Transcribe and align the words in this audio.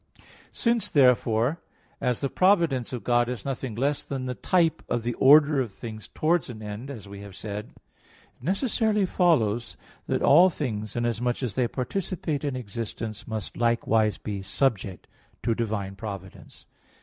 Since, 0.51 0.89
therefore, 0.89 1.59
as 2.01 2.21
the 2.21 2.29
providence 2.31 2.91
of 2.91 3.03
God 3.03 3.29
is 3.29 3.45
nothing 3.45 3.75
less 3.75 4.03
than 4.03 4.25
the 4.25 4.33
type 4.33 4.81
of 4.89 5.03
the 5.03 5.13
order 5.13 5.61
of 5.61 5.71
things 5.71 6.07
towards 6.07 6.49
an 6.49 6.63
end, 6.63 6.89
as 6.89 7.07
we 7.07 7.19
have 7.21 7.35
said; 7.35 7.69
it 7.75 8.41
necessarily 8.43 9.05
follows 9.05 9.77
that 10.07 10.23
all 10.23 10.49
things, 10.49 10.95
inasmuch 10.95 11.43
as 11.43 11.53
they 11.53 11.67
participate 11.67 12.43
in 12.43 12.55
existence, 12.55 13.27
must 13.27 13.55
likewise 13.57 14.17
be 14.17 14.41
subject 14.41 15.05
to 15.43 15.53
divine 15.53 15.95
providence. 15.95 16.65